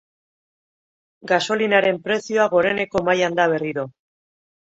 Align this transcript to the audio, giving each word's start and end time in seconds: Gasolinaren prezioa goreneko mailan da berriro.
Gasolinaren 1.31 1.99
prezioa 2.07 2.47
goreneko 2.53 3.03
mailan 3.11 3.37
da 3.41 3.47
berriro. 3.53 3.85